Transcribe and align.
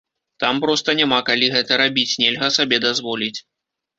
Там 0.43 0.61
проста 0.63 0.95
няма 0.99 1.19
калі 1.27 1.49
гэта 1.57 1.77
рабіць, 1.83 2.07
нельга 2.23 2.49
сабе 2.57 2.81
дазволіць. 2.89 3.35